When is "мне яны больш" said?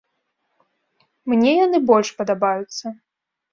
1.35-2.13